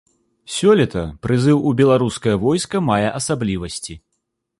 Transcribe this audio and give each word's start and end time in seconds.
Сёлета 0.53 1.03
прызыў 1.25 1.59
у 1.71 1.73
беларускае 1.81 2.33
войска 2.45 2.81
мае 2.89 3.05
асаблівасці. 3.19 3.99